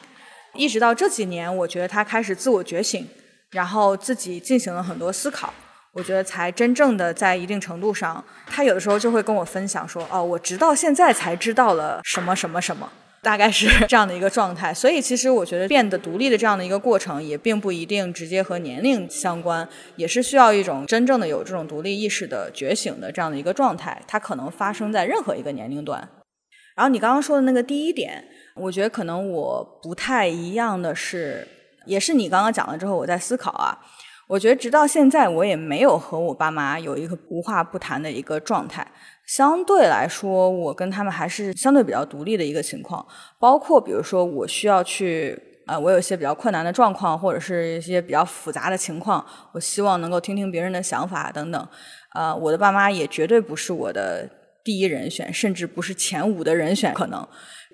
[0.52, 3.08] 一直到这几年，我觉得他开始自我觉醒，
[3.52, 5.54] 然后自己进行了很多思考。
[5.98, 12.88] 我觉得才真正的在一定程度上，他有的时候就会跟我分享说：“哦，我直到现在才知道了什么什么什么，
[13.20, 24.00] 大概是这样的一个状态。”所以，其实我觉得变得独立的这样的一个过程，也并不一定直接和年龄相关，也是需要一种真正的有这种独立意识的觉醒的这样的一个状态。
[24.06, 26.08] 它可能发生在任何一个年龄段。
[26.76, 31.44] 然后你刚刚说的那个第一点，我觉得可能我不太一样的是，
[31.87, 33.76] 也是你刚刚讲了之后，我在思考啊。
[34.28, 38.86] 我觉得直到现在，我也没有和我爸妈有一个无话不谈的一个状态。
[39.26, 43.04] 相对来说，我跟他们还是相对比较独立的一个情况。
[43.40, 51.68] 包括比如说，我需要去，呃，我有一些比较困难的状况，或者是一些比较复杂的情况，我希望能够听听别人的想法等等。
[52.14, 54.28] 呃，我的爸妈也绝对不是我的
[54.62, 56.92] 第一人选，甚至不是前五的人选。
[56.92, 57.26] 可能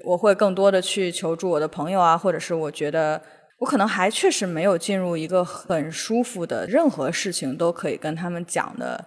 [0.04, 3.20] 我会更多的去求助我的朋友啊，或者是我觉得。
[3.64, 9.02] 我可能还确实没有进入一个很舒服的，任何事情都可以跟他们讲的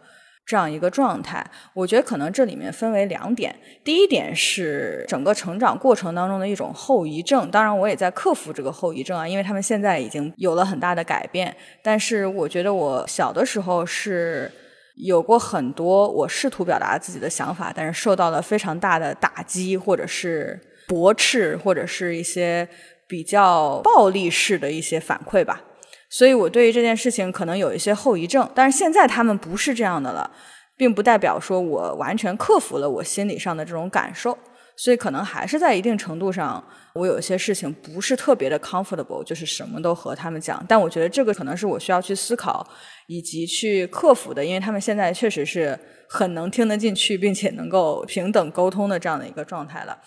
[0.47, 1.45] 这样一个状态。
[1.75, 11.55] 我觉得可能这里面分为两点，第一点是整个成长过程当中的一种后遗症，当然我也在克服这个后遗症啊，因为他们现在已经有了很大的改变。
[11.83, 14.51] 但是我觉得我小的时候是
[14.95, 22.67] 有过很多我试图表达自己的想法，但是受到了非常大的打击，或者是驳斥，或者是一些。
[23.07, 25.61] 比较暴力式的一些反馈吧，
[26.09, 28.49] 所以我对于这件事情可能有一些后遗症。
[28.53, 30.29] 但是现在他们不是这样的了，
[30.75, 34.37] 并不代表说我完全克服了我心理上的这种感受。
[34.79, 40.63] 所以可能还是在一定程度上，我有一些事情不是特别的 comfortable，就是什么都和他们讲。
[40.69, 42.63] 但我觉得这个可能是我需要去思考
[43.07, 45.75] 以及去克服的，因为他们现在确实是
[46.07, 49.97] 很能听得进去，并且能够平等沟通的这样的一个状态了。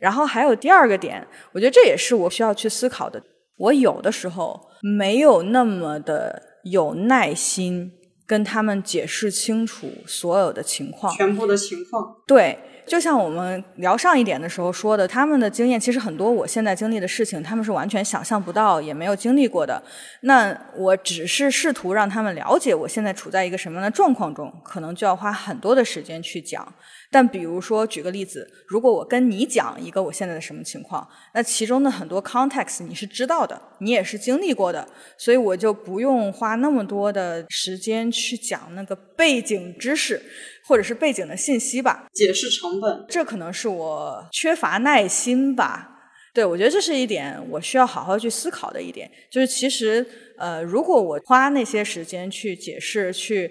[0.00, 3.22] 然后还有第二个点，我觉得这也是我需要去思考的。
[3.56, 7.92] 我有的时候没有那么的有耐心
[8.26, 12.16] 跟他们解释清楚所有的情况，全部的情况。
[12.30, 12.56] 对。
[12.86, 19.80] 就像我们聊上一点的时候说的，他们的经验其实很多，我现在经历的事情，他们是完全想象不到，也没有经历过的。
[20.22, 26.66] 那我只是试图让他们了解我现在处在一个什么样的状况中，可能就要花很多的时间去讲。
[27.12, 34.84] 但比如说，举个例子，如果我跟你讲一个我现在的什么情况，那其中的很多 context 你是知道的，你也是经历过的，
[35.16, 40.20] 所以我就不用花那么多的时间去讲那个背景知识
[40.70, 42.06] 或者是背景的信息吧。
[42.14, 45.88] 解释成本，这可能是我缺乏耐心吧。
[46.32, 50.06] 对，我觉得这是一点我需要好好去思考的一点，就是其实
[50.38, 53.50] 呃，如果我花那些时间去解释去。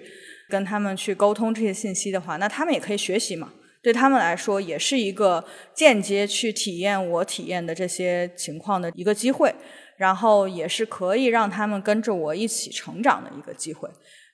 [0.50, 3.52] 跟他们去沟通这些信息的话，那他们也可以学习嘛。
[3.80, 9.54] 对他们来说，也是一个间接去体验我体验的这些情况的一个机会，
[10.00, 13.88] 然后也是可以让他们跟着我一起成长的一个机会。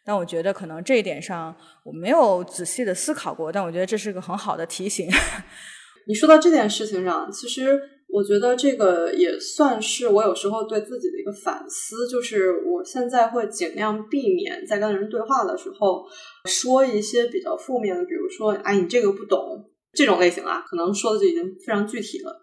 [0.05, 1.53] 但我觉得可能这一点上
[1.85, 5.09] 我没有仔细的思考过，但我觉得这是个很好的提醒。
[6.07, 7.79] 你说到这件事情上，其实。
[8.09, 16.07] 我觉得这个也算是我有时候对自己的一个反思，就是我现在会尽量避免在跟人对话的时候
[16.45, 22.41] 说一些比较负面的，比如说“哎，你这个不懂”这种类型啊，可能说的就已经非常具体了。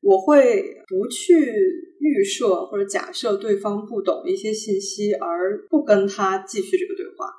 [0.00, 1.34] 我会不去
[2.00, 7.32] 预设或者假设对方不懂一些信息，而不跟他继续这个对话。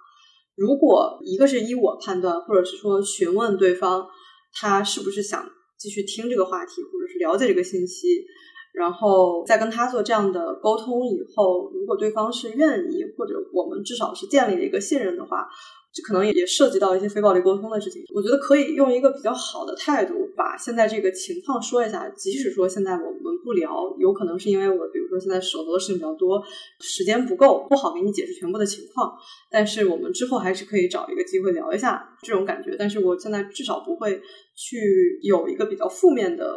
[0.56, 4.08] 如果一个是依我判断，或者是说询问对方
[4.54, 5.50] 他是不是想。
[5.82, 8.24] 继续听这个话题，或者是了解这个信息，
[8.72, 15.48] 然后再跟他做这样的沟通以后，如果对方是愿意，或者我们至少是建立了一个信任的话。
[15.94, 22.08] 这可能也涉及到一些非暴力沟通的事情，我觉得可以用一个比较好的态度把现在这个情况说一下。
[22.10, 26.42] 即使说现在我们不聊，有可能是因为我，比如说现在手头的事情比较多，
[26.80, 29.12] 时间不够，不好给你解释全部的情况。
[29.50, 32.76] 但是我们之后还是可以找一个机会聊一下这种感觉。
[32.80, 34.22] 但是我现在至少不会
[34.56, 36.56] 去有一个比较负面的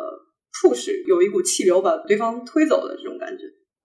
[0.60, 3.44] 促使，有一股气流把对方推走的这种感觉。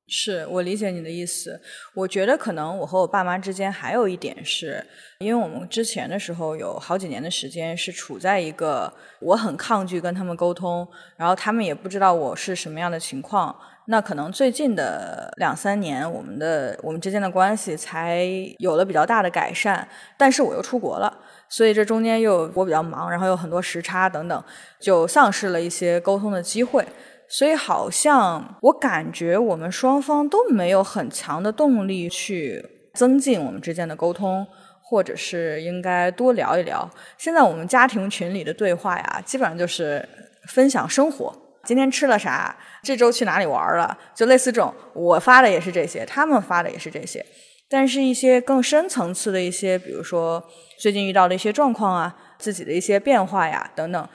[0.10, 1.62] 是我理解你的意思。
[1.94, 4.84] 我觉得可能我和我爸妈之间还有一点是，
[5.20, 13.56] 因为我们之前的时候有好几年的时间是处在一个我很抗拒跟他们沟通，然后他们也不知道我是什么样的情况。
[13.86, 18.24] 那可能最近的两三年，我们的我们之间的关系才
[18.60, 19.88] 有了比较大的改善。
[20.16, 21.12] 但是我又出国了，
[21.48, 24.44] 所以这中间又我比较忙，然后有很多时差等等，
[24.80, 26.86] 就丧失了一些沟通的机会。
[27.30, 32.66] 所以好像我感觉我们双方都没有很强的动力去
[32.96, 34.46] 增进我们之间的沟通，
[34.82, 36.90] 或者是应该多聊一聊。
[37.18, 40.08] 现在我们家庭群里的对话呀，基本上就是
[40.48, 41.32] 分享生活，
[41.64, 44.74] 今天吃了啥，这周去哪里玩了，就类似这种。
[44.96, 47.24] 我发的也是这些，他们发的也是这些。
[47.70, 50.44] 但是，一些更深层次的一些，比如说
[50.80, 54.10] 最近遇到的一些状况啊，自己的一些变化呀，等等。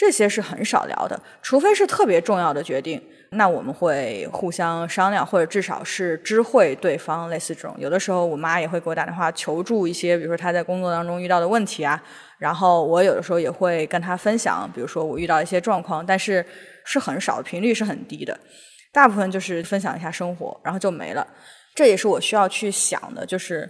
[0.00, 2.98] 这些是很少聊的，除非是特别重要的决定，
[3.32, 7.28] 那我们会互相商量，或者至少是知会对方。
[7.28, 12.02] 类似这种，有的时候我妈也会给我打电话求助一些，比如说她在工作当中遇到的问题啊，
[12.38, 16.42] 然后我有的时候也会跟她分享，比如说我遇到一些状况，但是
[16.86, 18.40] 是很少，频率是很低的，
[18.90, 21.26] 大部分就是分享一下生活，然后就没了。
[21.74, 23.68] 这也是我需要去想的，就是。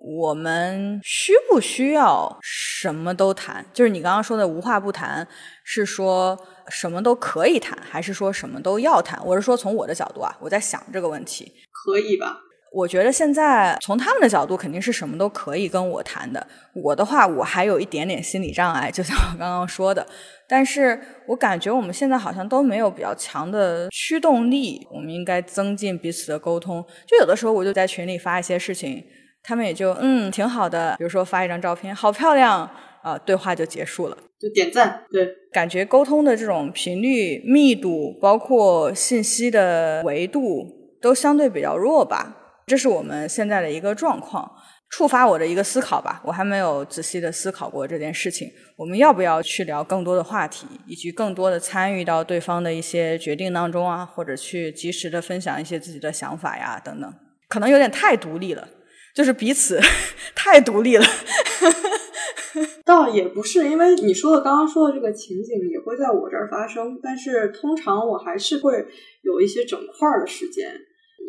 [0.00, 3.64] 我们需不需要什么都谈？
[3.72, 5.28] 就是你刚刚说的无话不谈，
[5.62, 9.20] 是说什么都可以谈，还是说什么都要谈？
[9.26, 11.52] 我是说从我的角度啊，我在想这个问题。
[11.84, 12.38] 可以吧？
[12.72, 16.46] 我觉得现在从他们的角度，肯定是什么都可以跟我谈的。
[16.74, 20.06] 我的话，我还有一点点心理障碍，就像我刚刚说的。
[20.48, 26.82] 但是我感觉我们现在好像都没有比较强的驱动力，我们应该增进彼此的沟通。
[27.06, 29.04] 就有的时候，我就在群里发一些事情。
[29.42, 32.68] 他们也就嗯挺好的，比如说发一张照片，好漂亮
[33.02, 35.04] 啊，对话就结束了，就点赞。
[35.10, 40.66] 对，感觉沟通的这种频率、密度，包括信息的维度，
[41.00, 42.36] 都相对比较弱吧。
[42.66, 44.48] 这是我们现在的一个状况，
[44.90, 46.22] 触发我的一个思考吧。
[46.24, 48.48] 我还没有仔细的思考过这件事情。
[48.76, 57.12] 我们要不要去聊更多的话题，以及更多的参与到对方的一些决定当中啊，或者去及时的分享一些自己的想法呀等等？
[57.48, 58.68] 可能有点太独立了。
[59.14, 59.80] 就是彼此
[60.34, 61.04] 太独立了。
[62.84, 68.86] 倒也不是，因为你说的刚刚说的这个情景也会在我这儿发生，但是通常我还是会
[69.22, 70.72] 有一些整块儿的时间，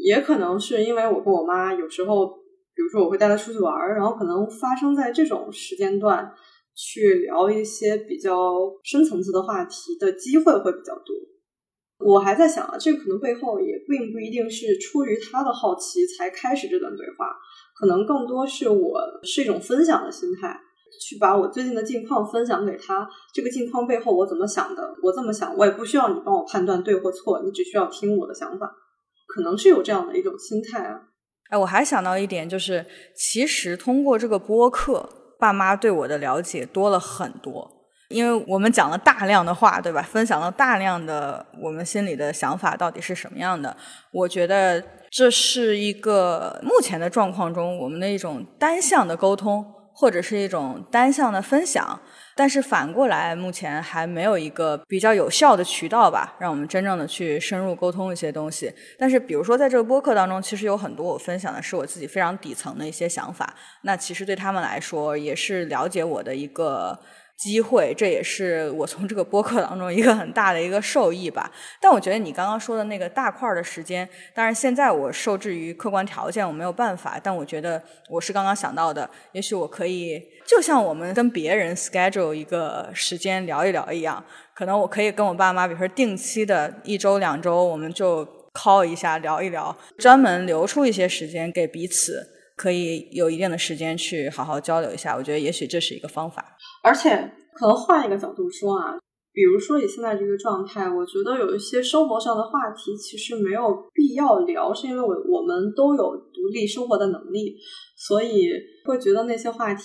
[0.03, 2.25] 也可能是因为我跟我妈有时候，
[2.73, 6.33] 比如说我会带她出去玩儿，然后可能发生在这种时间段
[6.75, 8.33] 去聊一些比较
[8.83, 11.15] 深层次的话题的机会会比较多。
[11.99, 17.27] 我还在想啊，这个可能背后也并不一定是出于他的好奇才开始这段对话，
[17.81, 20.55] 可能更多是我是一种分享的心态。
[21.07, 24.83] 去把我最近的近况分享给他，这个近况背后我怎么想的？
[25.01, 28.71] 我这么想，我也不需要你帮我判断对或错，你只需要听我的想法，
[29.25, 30.99] 可能是有这样的一种心态啊。
[31.49, 35.09] 哎，我还想到一点，就是其实通过这个播客，
[35.39, 37.67] 爸妈对我的了解多了很多，
[38.09, 40.03] 因为我们讲了大量的话，对吧？
[40.03, 43.75] 分享了大量的我们心里的想法到底是什么样的？
[44.11, 49.63] 我觉得这是一个目前的状况中我们的一种单向的沟通。
[49.93, 51.99] 或者是一种单向的分享，
[52.33, 58.73] 但是反过来，目前还没有一个比较有效的渠道吧，让我们真正的去深入沟通一些东西。
[58.97, 66.97] 但是，比如说在这个播客当中，其实有很多我分享的是我自己非常底层的一些想法，那其实对他们来说也是了解我的一个。
[67.41, 71.51] 机会，这也是我从这个播客当中一个很大的一个受益吧。
[71.79, 77.19] 但我觉得你刚刚说的那个大块儿的时间，当然现在我受制于客观条件，我没有办法。
[77.23, 77.81] 但我觉得
[78.11, 84.23] 我是刚刚想到的，也许我可以，就像我们跟别人 schedule 一个时间聊一聊一样，
[84.53, 88.23] 可能我可以跟我爸妈，比如说定期的一周两周，我们就
[88.53, 92.23] call 一下聊一聊，专门留出一些时间给彼此，
[92.61, 95.15] 可以有一定的时间去好好交流一下。
[95.17, 96.45] 我觉得也许这是一个方法。
[96.83, 97.09] 而且
[97.55, 98.99] 可能换一个角度说啊，
[99.33, 103.63] 比如说你现在这个状态，我觉得有一些生活上的话题其实没有
[103.95, 107.55] 必要聊，是因为我我们都有独立生活的能力，
[107.97, 108.51] 所以
[108.85, 109.81] 会觉得那些话题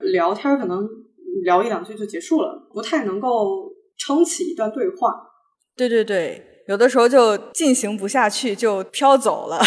[0.00, 0.86] 聊天可能
[1.44, 5.14] 聊一两句就结束了，不太能够撑起一段对话。
[5.74, 9.58] 对对对，有的时候就进行不下去就飘走了。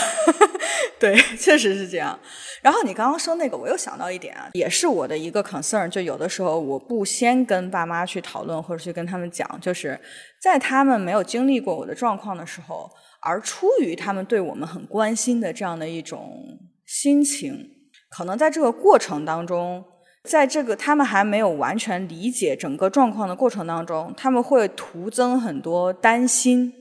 [1.04, 2.18] 对， 确实是这样。
[2.62, 10.00] 然后你刚刚说那个，我又想到一点啊，也是我的一个 concern，就有的时候我不先跟爸妈去讨论或者去跟他们讲，就是
[10.42, 12.90] 在他们没有经历过我的状况的时候，
[13.22, 16.42] 而出于他们对我们很关心的这样的一种
[16.86, 17.70] 心情，
[18.10, 19.84] 可能在这个过程当中，
[20.24, 26.72] 在这个他们还没有完全理解整个状况的过程当中，他们会徒增很多担心。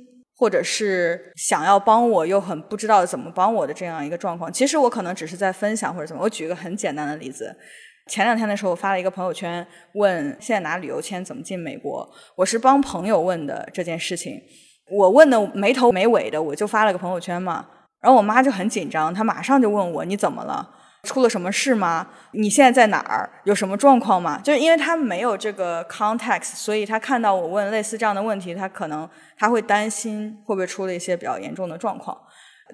[0.42, 6.20] 或者是想要帮我又很不知道怎么帮我的这样一个状况，其实我可能只是在分享或者怎么。
[6.24, 7.54] 我举一个很简单的例子，
[8.08, 9.64] 前两天的时候我发了一个朋友圈，
[9.94, 12.04] 问现在拿旅游签怎么进美国。
[12.34, 14.42] 我是帮朋友问的这件事情，
[14.90, 17.64] 我问的没头没尾的，我就发了个朋友圈嘛。
[18.00, 20.68] 然后我妈就很紧张，她马上就问我你怎么了。
[21.02, 22.06] 出了什么事吗？
[22.30, 23.28] 你现在在哪儿？
[23.44, 24.40] 有什么状况吗？
[24.42, 32.16] 就是因为他没有这个 context，所以他看到我问类似这样的问题，他可能他会担心会不会出了一些比较严重的状况。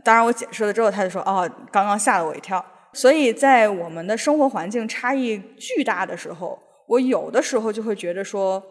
[0.05, 2.63] 当然，我解释了之后，他就说：“哦，刚刚吓了我一跳。”
[2.93, 8.63] 所以在我们的生活环境差异巨大的时候，我有的时候就会觉得说，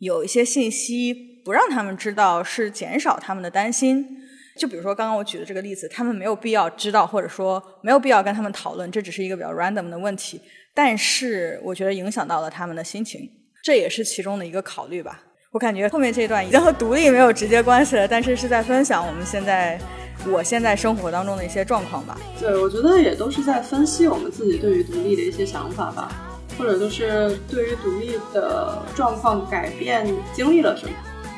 [0.00, 4.04] 有一些信息不让他们知道，是减少他们的担心。
[4.58, 10.40] 就比如说刚刚我举的这个例子，他们没有必要知道，或者说没有必要跟他们讨论，这只是一个比较 random 的问题。
[10.72, 13.28] 但是我觉得影响到了他们的心情，
[13.62, 15.22] 这也是其中的一个考虑吧。
[15.52, 19.78] 我感觉后面这段已经和独立没有直接关系了，但是是在分享我们现在
[20.28, 22.18] 我现在生活当中的一些状况吧。
[22.40, 26.10] 对，我觉得也都是在分析我们自己对于独立的一些想法吧，
[26.58, 30.92] 或者就是对于独立的状况改变经历了什么。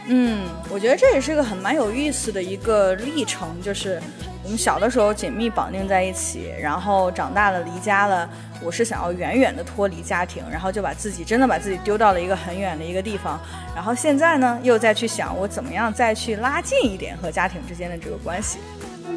[0.08, 4.00] 嗯，我觉得这也是个很蛮有意思的一个历程，就是
[4.44, 8.28] 我们小的时候紧密绑定在一起，然后长大了离家了，
[8.62, 13.40] 我是想要远远的脱离家庭，然后就把自己真的把自己丢到了一个很远的一个地方，
[13.74, 18.58] 然后现在呢又再去想我怎么样再去拉近一点和家庭之间的这个关系。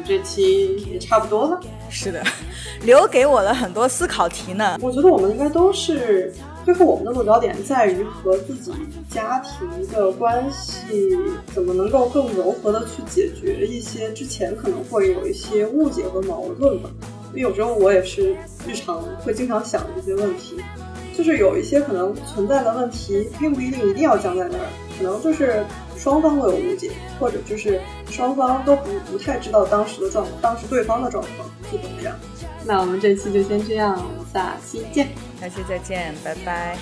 [0.04, 2.20] 这期也差不多了，是的，
[2.82, 4.76] 留给我了很多思考题呢。
[4.80, 6.34] 我觉得我们应该都是。
[6.70, 8.70] 最后，我们的落脚点在于和自己
[9.08, 11.18] 家庭的关系
[11.52, 16.88] 怎么能够更柔和的去解决一些之前可能会有一些误解和矛盾吧。
[17.30, 18.36] 因为有时候我也是
[18.68, 20.60] 日常会经常想一些问题，
[21.18, 24.66] 就是有一些可能存在的问题，并不一定一定要僵在那儿，
[24.96, 25.64] 可能就是
[25.96, 32.14] 双方都有误解，或者就是双方都不不太知道当时的状，当时对方的状况是怎么样。
[32.64, 34.00] 那我们这期就先这样，
[34.32, 35.08] 下期见。
[35.40, 36.76] 下期再见，拜拜。